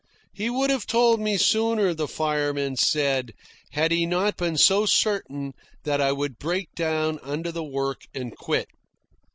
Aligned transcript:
He 0.33 0.49
would 0.49 0.71
have 0.71 0.87
told 0.87 1.19
me 1.19 1.37
sooner, 1.37 1.93
the 1.93 2.07
fireman 2.07 2.75
said, 2.75 3.33
had 3.73 3.91
he 3.91 4.07
not 4.07 4.35
been 4.35 4.57
so 4.57 4.87
certain 4.87 5.53
that 5.83 6.01
I 6.01 6.11
would 6.11 6.39
break 6.39 6.69
down 6.73 7.19
under 7.21 7.51
the 7.51 7.63
work 7.63 8.07
and 8.11 8.35
quit. 8.35 8.69